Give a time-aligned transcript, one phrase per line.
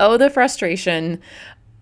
[0.00, 1.20] Oh, the frustration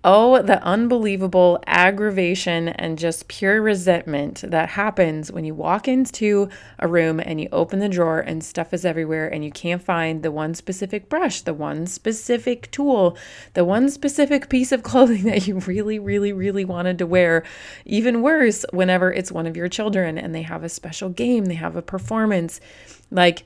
[0.05, 6.87] Oh, the unbelievable aggravation and just pure resentment that happens when you walk into a
[6.87, 10.31] room and you open the drawer and stuff is everywhere and you can't find the
[10.31, 13.19] one specific brush, the one specific tool,
[13.55, 17.43] the one specific piece of clothing that you really, really, really wanted to wear.
[17.85, 21.55] Even worse, whenever it's one of your children and they have a special game, they
[21.55, 22.61] have a performance.
[23.11, 23.45] Like,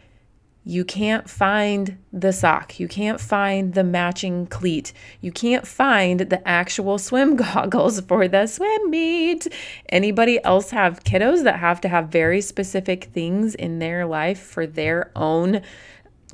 [0.64, 2.79] you can't find the sock.
[2.79, 4.92] You can't find the matching cleat.
[5.20, 9.48] You can't find the actual swim goggles for the swim meet.
[9.88, 14.66] Anybody else have kiddos that have to have very specific things in their life for
[14.66, 15.62] their own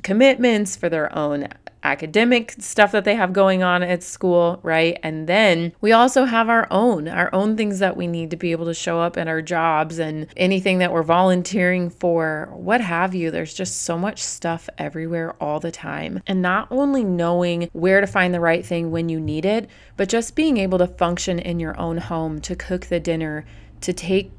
[0.03, 1.47] commitments, for their own
[1.83, 4.99] academic stuff that they have going on at school, right?
[5.01, 8.51] And then we also have our own, our own things that we need to be
[8.51, 13.15] able to show up in our jobs and anything that we're volunteering for, what have
[13.15, 13.31] you.
[13.31, 16.21] There's just so much stuff everywhere all the time.
[16.27, 20.09] And not only knowing where to find the right thing when you need it, but
[20.09, 23.45] just being able to function in your own home, to cook the dinner,
[23.81, 24.31] to take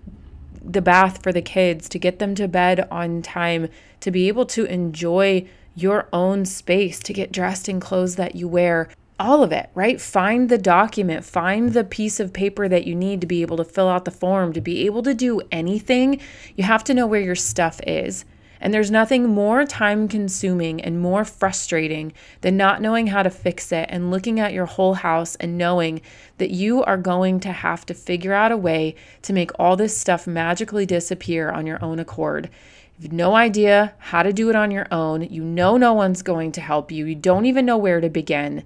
[0.63, 3.69] the bath for the kids, to get them to bed on time,
[4.01, 5.49] to be able to enjoy
[5.83, 8.89] your own space to get dressed in clothes that you wear.
[9.19, 10.01] All of it, right?
[10.01, 13.65] Find the document, find the piece of paper that you need to be able to
[13.65, 16.21] fill out the form, to be able to do anything.
[16.57, 18.25] You have to know where your stuff is.
[18.61, 23.73] And there's nothing more time consuming and more frustrating than not knowing how to fix
[23.73, 26.03] it and looking at your whole house and knowing
[26.37, 29.97] that you are going to have to figure out a way to make all this
[29.97, 32.51] stuff magically disappear on your own accord.
[33.01, 35.23] You have no idea how to do it on your own.
[35.23, 37.07] You know no one's going to help you.
[37.07, 38.65] You don't even know where to begin.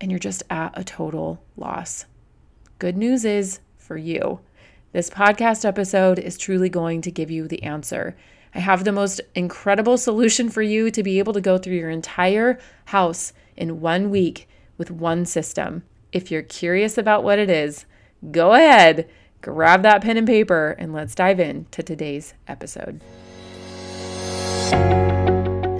[0.00, 2.06] And you're just at a total loss.
[2.80, 4.40] Good news is for you,
[4.90, 8.16] this podcast episode is truly going to give you the answer.
[8.56, 11.90] I have the most incredible solution for you to be able to go through your
[11.90, 14.48] entire house in one week
[14.78, 15.84] with one system.
[16.10, 17.86] If you're curious about what it is,
[18.32, 19.08] go ahead,
[19.42, 23.00] grab that pen and paper, and let's dive into today's episode.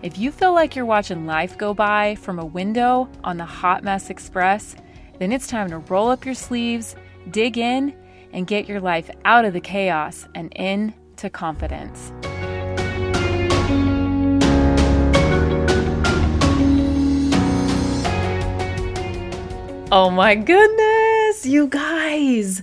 [0.00, 3.82] if you feel like you're watching life go by from a window on the Hot
[3.82, 4.76] Mess Express,
[5.18, 6.94] then it's time to roll up your sleeves,
[7.30, 7.94] dig in,
[8.32, 12.12] and get your life out of the chaos and into confidence.
[19.90, 22.62] Oh my goodness, you guys!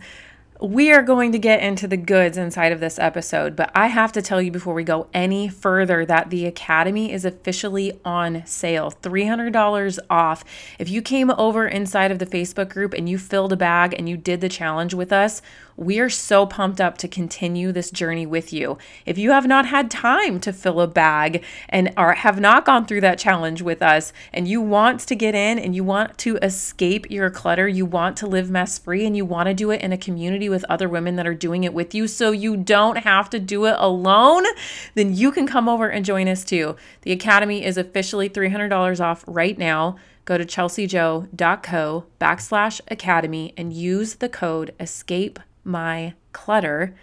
[0.62, 4.14] We are going to get into the goods inside of this episode, but I have
[4.14, 8.90] to tell you before we go any further that the Academy is officially on sale
[8.90, 10.46] $300 off.
[10.80, 14.08] If you came over inside of the Facebook group and you filled a bag and
[14.08, 15.42] you did the challenge with us,
[15.78, 18.78] we are so pumped up to continue this journey with you.
[19.06, 22.86] If you have not had time to fill a bag and are have not gone
[22.86, 26.38] through that challenge with us and you want to get in and you want to
[26.38, 29.82] escape your clutter, you want to live mess free and you want to do it
[29.82, 33.00] in a community with other women that are doing it with you so you don't
[33.00, 34.46] have to do it alone,
[34.94, 36.76] then you can come over and join us too.
[37.02, 44.16] The Academy is officially $300 off right now go to chelseajo.co backslash academy and use
[44.16, 46.96] the code escape my clutter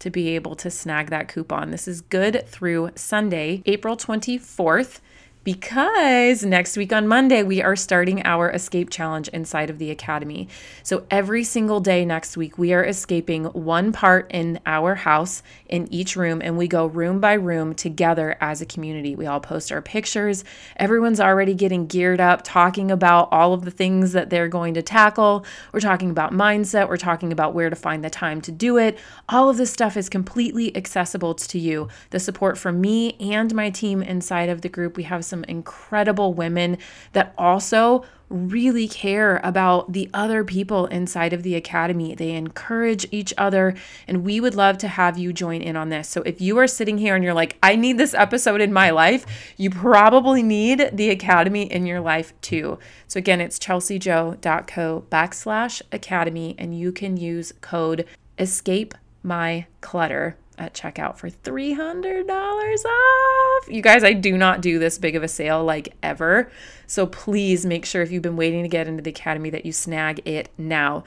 [0.00, 1.70] to be able to snag that coupon.
[1.70, 5.00] This is good through Sunday, April 24th
[5.48, 10.46] because next week on Monday, we are starting our escape challenge inside of the Academy.
[10.82, 15.90] So every single day next week, we are escaping one part in our house in
[15.90, 19.16] each room, and we go room by room together as a community.
[19.16, 20.44] We all post our pictures.
[20.76, 24.82] Everyone's already getting geared up, talking about all of the things that they're going to
[24.82, 25.46] tackle.
[25.72, 28.98] We're talking about mindset, we're talking about where to find the time to do it.
[29.30, 31.88] All of this stuff is completely accessible to you.
[32.10, 35.44] The support from me and my team inside of the group, we have some some
[35.44, 36.78] incredible women
[37.12, 42.14] that also really care about the other people inside of the academy.
[42.14, 43.74] They encourage each other,
[44.06, 46.08] and we would love to have you join in on this.
[46.08, 48.90] So, if you are sitting here and you're like, I need this episode in my
[48.90, 49.24] life,
[49.56, 52.78] you probably need the academy in your life too.
[53.06, 58.04] So, again, it's chelseajo.co backslash academy, and you can use code
[58.38, 63.68] escape my clutter at checkout for $300 off.
[63.68, 66.50] You guys, I do not do this big of a sale like ever.
[66.86, 69.72] So please make sure if you've been waiting to get into the academy that you
[69.72, 71.04] snag it now.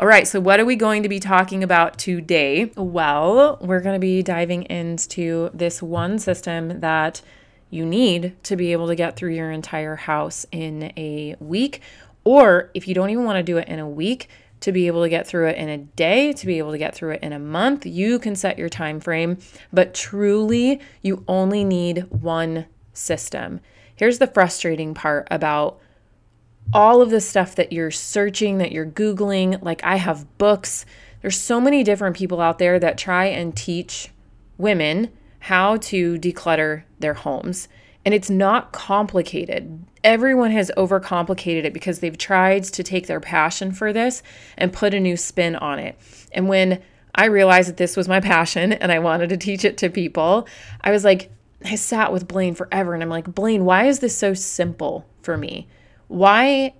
[0.00, 2.72] All right, so what are we going to be talking about today?
[2.76, 7.22] Well, we're going to be diving into this one system that
[7.70, 11.80] you need to be able to get through your entire house in a week.
[12.24, 14.28] Or if you don't even want to do it in a week,
[14.64, 16.94] to be able to get through it in a day, to be able to get
[16.94, 19.36] through it in a month, you can set your time frame,
[19.74, 22.64] but truly you only need one
[22.94, 23.60] system.
[23.94, 25.78] Here's the frustrating part about
[26.72, 29.62] all of the stuff that you're searching, that you're Googling.
[29.62, 30.86] Like, I have books.
[31.20, 34.08] There's so many different people out there that try and teach
[34.56, 37.68] women how to declutter their homes.
[38.04, 39.84] And it's not complicated.
[40.02, 44.22] Everyone has overcomplicated it because they've tried to take their passion for this
[44.58, 45.98] and put a new spin on it.
[46.32, 46.82] And when
[47.14, 50.46] I realized that this was my passion and I wanted to teach it to people,
[50.82, 51.30] I was like,
[51.64, 55.38] I sat with Blaine forever and I'm like, Blaine, why is this so simple for
[55.38, 55.66] me?
[56.08, 56.74] Why,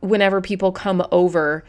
[0.00, 1.64] whenever people come over,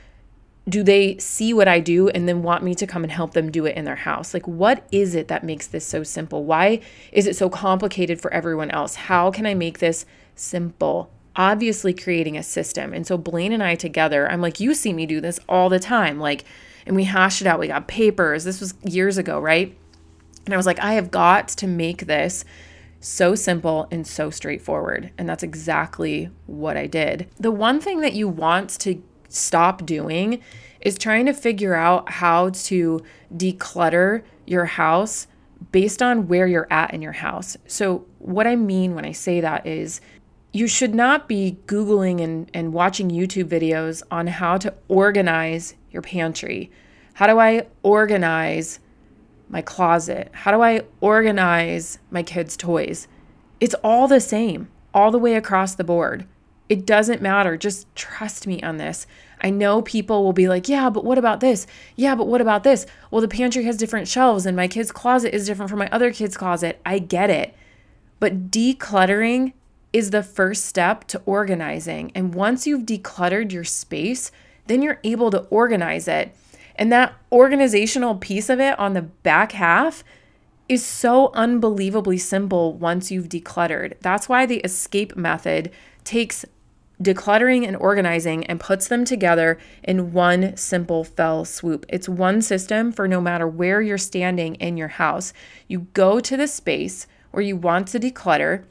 [0.68, 3.50] do they see what I do and then want me to come and help them
[3.50, 4.34] do it in their house?
[4.34, 6.44] Like, what is it that makes this so simple?
[6.44, 6.82] Why
[7.12, 8.96] is it so complicated for everyone else?
[8.96, 10.06] How can I make this
[10.36, 11.10] simple?
[11.36, 12.94] Obviously, creating a system.
[12.94, 15.80] And so, Blaine and I together, I'm like, you see me do this all the
[15.80, 16.20] time.
[16.20, 16.44] Like,
[16.86, 17.60] and we hashed it out.
[17.60, 18.44] We got papers.
[18.44, 19.78] This was years ago, right?
[20.46, 22.44] And I was like, I have got to make this
[23.00, 25.12] so simple and so straightforward.
[25.18, 27.30] And that's exactly what I did.
[27.40, 30.42] The one thing that you want to stop doing
[30.82, 33.04] is trying to figure out how to
[33.36, 35.28] declutter your house
[35.72, 37.58] based on where you're at in your house.
[37.68, 40.02] So, what I mean when I say that is
[40.54, 46.02] you should not be Googling and, and watching YouTube videos on how to organize your
[46.02, 46.72] pantry.
[47.14, 48.80] How do I organize
[49.50, 50.30] my closet?
[50.32, 53.08] How do I organize my kids' toys?
[53.60, 56.26] It's all the same, all the way across the board.
[56.70, 57.58] It doesn't matter.
[57.58, 59.08] Just trust me on this.
[59.42, 61.68] I know people will be like, yeah, but what about this?
[61.96, 62.86] Yeah, but what about this?
[63.12, 66.12] Well, the pantry has different shelves and my kid's closet is different from my other
[66.12, 66.82] kid's closet.
[66.86, 67.54] I get it.
[68.20, 69.54] But decluttering
[69.94, 72.12] is the first step to organizing.
[72.16, 74.32] And once you've decluttered your space,
[74.66, 76.36] then you're able to organize it.
[76.76, 80.04] And that organizational piece of it on the back half
[80.68, 83.94] is so unbelievably simple once you've decluttered.
[84.02, 85.72] That's why the escape method
[86.04, 86.46] takes
[87.02, 91.86] decluttering and organizing and puts them together in one simple fell swoop.
[91.90, 95.34] It's one system for no matter where you're standing in your house.
[95.68, 98.64] You go to the space where you want to declutter,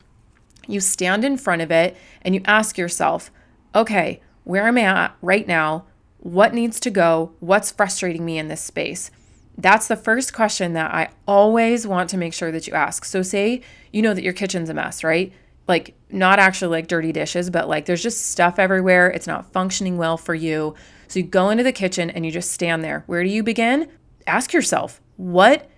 [0.66, 3.30] you stand in front of it, and you ask yourself,
[3.74, 5.84] okay, where am I at right now?
[6.18, 7.32] What needs to go?
[7.38, 9.10] What's frustrating me in this space?
[9.56, 13.04] That's the first question that I always want to make sure that you ask.
[13.04, 13.62] So, say
[13.92, 15.32] you know that your kitchen's a mess, right?
[15.68, 19.08] Like not actually like dirty dishes, but like there's just stuff everywhere.
[19.08, 20.74] It's not functioning well for you.
[21.08, 23.04] So you go into the kitchen and you just stand there.
[23.06, 23.88] Where do you begin?
[24.26, 25.70] Ask yourself, what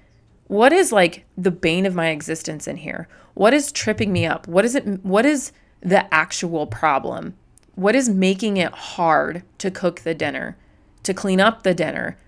[0.46, 3.08] what is like the bane of my existence in here?
[3.34, 4.48] What is tripping me up?
[4.48, 7.34] What is it what is the actual problem?
[7.74, 10.56] What is making it hard to cook the dinner,
[11.04, 12.18] to clean up the dinner,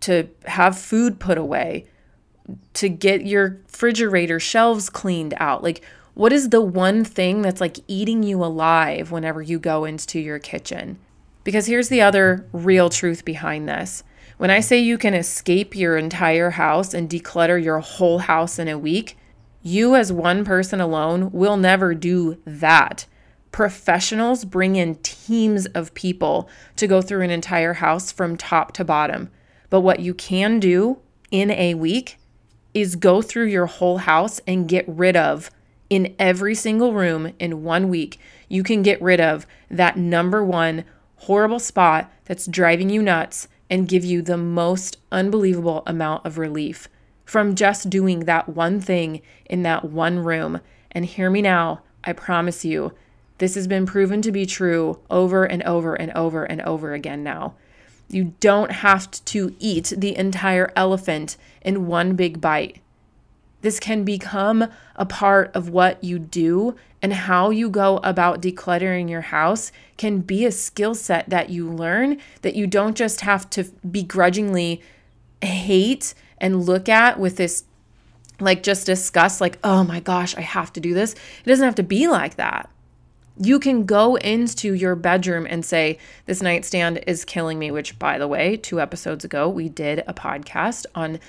[0.00, 1.86] to have food put away,
[2.74, 5.62] to get your refrigerator shelves cleaned out?
[5.62, 5.82] Like
[6.18, 10.40] what is the one thing that's like eating you alive whenever you go into your
[10.40, 10.98] kitchen?
[11.44, 14.02] Because here's the other real truth behind this.
[14.36, 18.66] When I say you can escape your entire house and declutter your whole house in
[18.66, 19.16] a week,
[19.62, 23.06] you as one person alone will never do that.
[23.52, 28.84] Professionals bring in teams of people to go through an entire house from top to
[28.84, 29.30] bottom.
[29.70, 30.98] But what you can do
[31.30, 32.18] in a week
[32.74, 35.52] is go through your whole house and get rid of
[35.90, 38.18] in every single room in one week,
[38.48, 40.84] you can get rid of that number one
[41.16, 46.88] horrible spot that's driving you nuts and give you the most unbelievable amount of relief
[47.24, 50.60] from just doing that one thing in that one room.
[50.90, 52.94] And hear me now, I promise you,
[53.38, 57.22] this has been proven to be true over and over and over and over again
[57.22, 57.54] now.
[58.08, 62.78] You don't have to eat the entire elephant in one big bite.
[63.60, 69.08] This can become a part of what you do and how you go about decluttering
[69.08, 73.48] your house can be a skill set that you learn that you don't just have
[73.50, 74.82] to begrudgingly
[75.42, 77.64] hate and look at with this
[78.40, 81.12] like just disgust, like oh my gosh I have to do this.
[81.12, 82.70] It doesn't have to be like that.
[83.40, 88.18] You can go into your bedroom and say this nightstand is killing me which by
[88.18, 91.20] the way 2 episodes ago we did a podcast on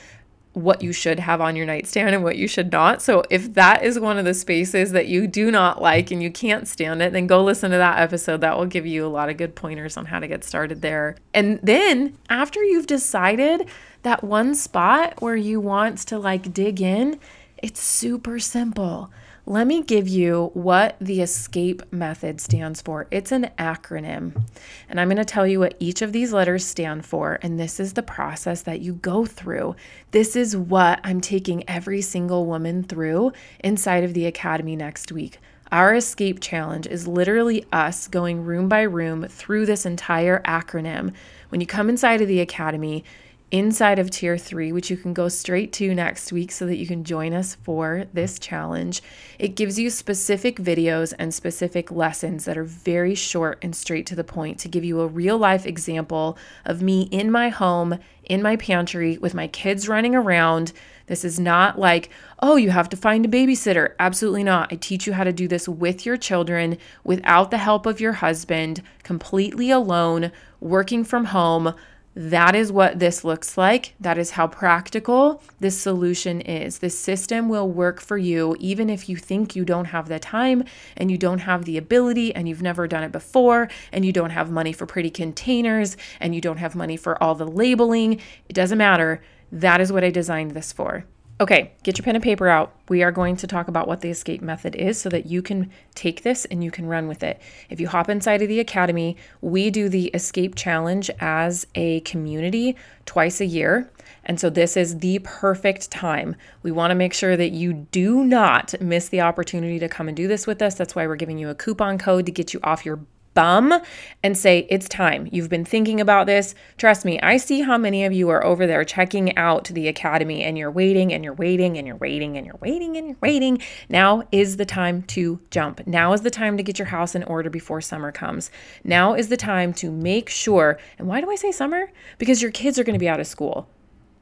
[0.59, 3.01] what you should have on your nightstand and what you should not.
[3.01, 6.31] So if that is one of the spaces that you do not like and you
[6.31, 8.41] can't stand it, then go listen to that episode.
[8.41, 11.15] That will give you a lot of good pointers on how to get started there.
[11.33, 13.67] And then after you've decided
[14.03, 17.19] that one spot where you want to like dig in,
[17.57, 19.11] it's super simple.
[19.49, 23.07] Let me give you what the ESCAPE method stands for.
[23.09, 24.43] It's an acronym,
[24.87, 27.79] and I'm going to tell you what each of these letters stand for, and this
[27.79, 29.75] is the process that you go through.
[30.11, 35.39] This is what I'm taking every single woman through inside of the academy next week.
[35.71, 41.11] Our ESCAPE challenge is literally us going room by room through this entire acronym.
[41.49, 43.03] When you come inside of the academy,
[43.51, 46.85] inside of tier three, which you can go straight to next week so that you
[46.85, 49.01] can join us for this challenge.
[49.39, 54.15] It gives you specific videos and specific lessons that are very short and straight to
[54.15, 58.41] the point to give you a real life example of me in my home, in
[58.41, 60.71] my pantry, with my kids running around.
[61.07, 63.95] This is not like, oh, you have to find a babysitter.
[63.97, 64.71] Absolutely not.
[64.71, 68.13] I teach you how to do this with your children, without the help of your
[68.13, 71.73] husband, completely alone, working from home
[72.15, 73.93] that is what this looks like.
[73.99, 76.79] That is how practical this solution is.
[76.79, 80.63] This system will work for you even if you think you don't have the time
[80.97, 84.31] and you don't have the ability and you've never done it before and you don't
[84.31, 88.19] have money for pretty containers and you don't have money for all the labeling.
[88.47, 89.21] It doesn't matter.
[89.51, 91.05] That is what I designed this for.
[91.41, 92.75] Okay, get your pen and paper out.
[92.89, 95.71] We are going to talk about what the ESCAPE method is so that you can
[95.95, 97.41] take this and you can run with it.
[97.69, 102.75] If you hop inside of the academy, we do the ESCAPE challenge as a community
[103.05, 103.89] twice a year.
[104.25, 106.35] And so this is the perfect time.
[106.61, 110.17] We want to make sure that you do not miss the opportunity to come and
[110.17, 110.75] do this with us.
[110.75, 112.99] That's why we're giving you a coupon code to get you off your
[113.39, 113.73] bum
[114.21, 115.29] and say, It's time.
[115.31, 116.55] You've been thinking about this.
[116.77, 120.43] Trust me, I see how many of you are over there checking out the academy
[120.43, 123.61] and you're waiting and you're waiting and you're waiting and you're waiting and you're waiting.
[123.87, 125.87] Now is the time to jump.
[125.87, 128.51] Now is the time to get your house in order before summer comes.
[128.83, 130.77] Now is the time to make sure.
[130.97, 131.89] And why do I say summer?
[132.17, 133.69] Because your kids are going to be out of school.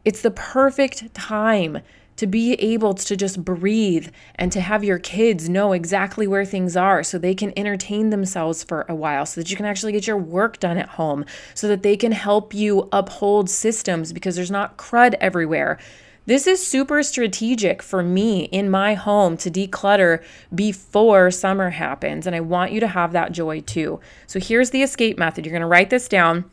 [0.05, 1.79] It's the perfect time
[2.17, 6.75] to be able to just breathe and to have your kids know exactly where things
[6.75, 10.07] are so they can entertain themselves for a while, so that you can actually get
[10.07, 14.51] your work done at home, so that they can help you uphold systems because there's
[14.51, 15.77] not crud everywhere.
[16.25, 20.21] This is super strategic for me in my home to declutter
[20.53, 22.27] before summer happens.
[22.27, 24.01] And I want you to have that joy too.
[24.25, 25.45] So here's the ESCAPE method.
[25.45, 26.43] You're going to write this down.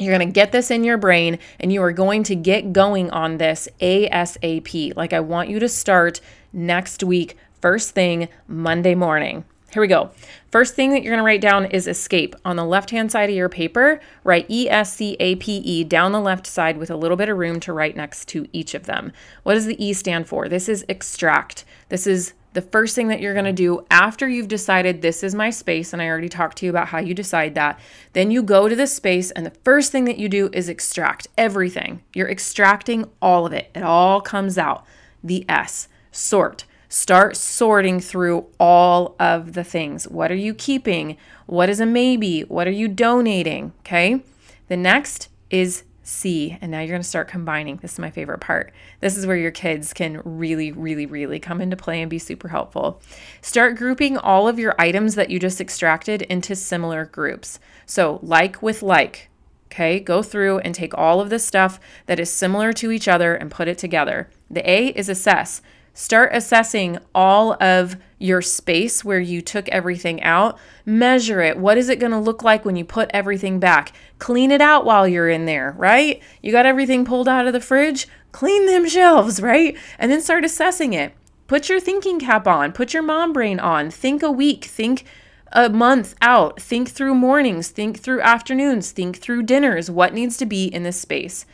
[0.00, 3.10] You're going to get this in your brain and you are going to get going
[3.10, 4.96] on this ASAP.
[4.96, 6.20] Like, I want you to start
[6.52, 9.44] next week, first thing Monday morning.
[9.72, 10.10] Here we go.
[10.50, 12.34] First thing that you're going to write down is escape.
[12.44, 15.84] On the left hand side of your paper, write E S C A P E
[15.84, 18.74] down the left side with a little bit of room to write next to each
[18.74, 19.12] of them.
[19.44, 20.48] What does the E stand for?
[20.48, 21.64] This is extract.
[21.88, 25.34] This is the first thing that you're going to do after you've decided this is
[25.34, 27.78] my space, and I already talked to you about how you decide that,
[28.12, 31.28] then you go to the space, and the first thing that you do is extract
[31.38, 32.02] everything.
[32.14, 34.84] You're extracting all of it, it all comes out.
[35.22, 36.64] The S, sort.
[36.88, 40.08] Start sorting through all of the things.
[40.08, 41.16] What are you keeping?
[41.46, 42.40] What is a maybe?
[42.40, 43.72] What are you donating?
[43.80, 44.24] Okay.
[44.66, 46.58] The next is C.
[46.60, 47.76] And now you're going to start combining.
[47.76, 48.72] This is my favorite part.
[49.00, 52.48] This is where your kids can really, really, really come into play and be super
[52.48, 53.00] helpful.
[53.40, 57.60] Start grouping all of your items that you just extracted into similar groups.
[57.86, 59.28] So, like with like.
[59.72, 63.36] Okay, go through and take all of the stuff that is similar to each other
[63.36, 64.28] and put it together.
[64.50, 65.62] The A is assess.
[65.92, 70.58] Start assessing all of your space where you took everything out.
[70.84, 71.58] Measure it.
[71.58, 73.92] What is it going to look like when you put everything back?
[74.18, 76.22] Clean it out while you're in there, right?
[76.42, 78.06] You got everything pulled out of the fridge?
[78.32, 79.76] Clean them shelves, right?
[79.98, 81.14] And then start assessing it.
[81.46, 83.90] Put your thinking cap on, put your mom brain on.
[83.90, 85.04] Think a week, think
[85.52, 89.90] a month out, think through mornings, think through afternoons, think through dinners.
[89.90, 91.46] What needs to be in this space?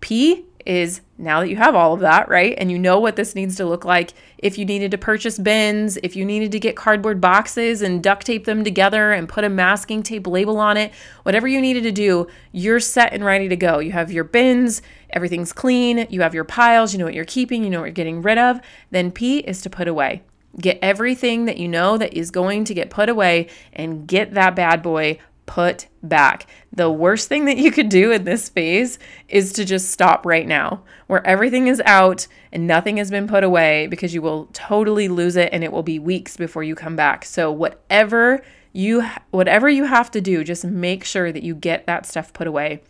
[0.00, 2.54] P is now that you have all of that, right?
[2.58, 4.12] And you know what this needs to look like.
[4.38, 8.26] If you needed to purchase bins, if you needed to get cardboard boxes and duct
[8.26, 10.92] tape them together and put a masking tape label on it,
[11.22, 13.78] whatever you needed to do, you're set and ready to go.
[13.78, 17.62] You have your bins, everything's clean, you have your piles, you know what you're keeping,
[17.64, 18.60] you know what you're getting rid of.
[18.90, 20.22] Then P is to put away.
[20.60, 24.54] Get everything that you know that is going to get put away and get that
[24.54, 25.18] bad boy
[25.52, 26.46] put back.
[26.72, 30.46] The worst thing that you could do in this phase is to just stop right
[30.46, 35.08] now, where everything is out and nothing has been put away because you will totally
[35.08, 37.26] lose it and it will be weeks before you come back.
[37.26, 38.42] So whatever
[38.72, 42.46] you whatever you have to do, just make sure that you get that stuff put
[42.46, 42.80] away.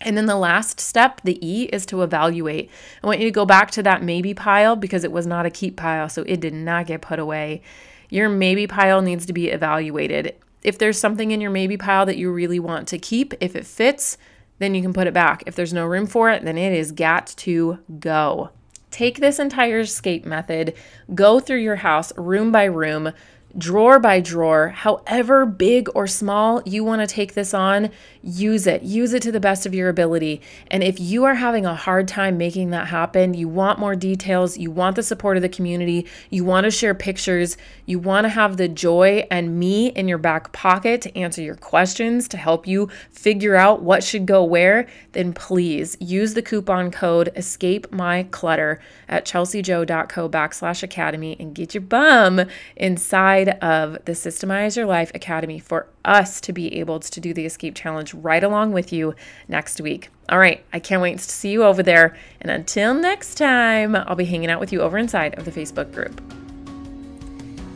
[0.00, 2.72] And then the last step, the E, is to evaluate.
[3.04, 5.50] I want you to go back to that maybe pile because it was not a
[5.50, 7.62] keep pile, so it did not get put away.
[8.10, 10.34] Your maybe pile needs to be evaluated.
[10.64, 13.66] If there's something in your maybe pile that you really want to keep, if it
[13.66, 14.16] fits,
[14.58, 15.44] then you can put it back.
[15.46, 18.50] If there's no room for it, then it is got to go.
[18.90, 20.74] Take this entire escape method,
[21.14, 23.12] go through your house room by room,
[23.56, 27.90] drawer by drawer, however big or small you want to take this on,
[28.22, 28.82] use it.
[28.82, 30.40] Use it to the best of your ability.
[30.70, 34.58] And if you are having a hard time making that happen, you want more details,
[34.58, 37.56] you want the support of the community, you want to share pictures,
[37.86, 41.54] you want to have the joy and me in your back pocket to answer your
[41.54, 46.90] questions, to help you figure out what should go where, then please use the coupon
[46.90, 52.40] code escape my clutter at chelseajo.co backslash academy and get your bum
[52.76, 57.46] inside of the Systemize Your Life Academy for us to be able to do the
[57.46, 59.14] escape challenge right along with you
[59.48, 60.10] next week.
[60.28, 62.16] All right, I can't wait to see you over there.
[62.40, 65.92] And until next time, I'll be hanging out with you over inside of the Facebook
[65.92, 66.20] group.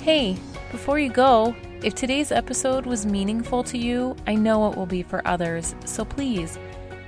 [0.00, 0.38] Hey,
[0.70, 5.02] before you go, if today's episode was meaningful to you, I know it will be
[5.02, 5.75] for others.
[5.84, 6.58] So please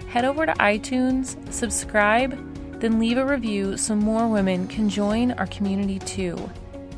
[0.09, 5.47] head over to iTunes, subscribe, then leave a review so more women can join our
[5.47, 6.51] community too.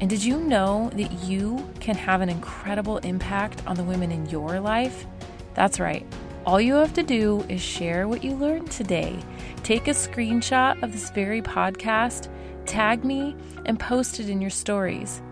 [0.02, 4.28] And did you know that you can have an incredible impact on the women in
[4.28, 5.06] your life?
[5.54, 6.04] That's right.
[6.44, 9.16] All you have to do is share what you learned today.
[9.62, 12.28] Take a screenshot of this very podcast,
[12.66, 15.22] tag me, and post it in your stories.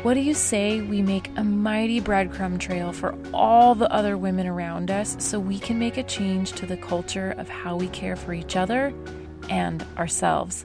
[0.00, 4.46] What do you say we make a mighty breadcrumb trail for all the other women
[4.46, 8.16] around us so we can make a change to the culture of how we care
[8.16, 8.94] for each other
[9.50, 10.64] and ourselves?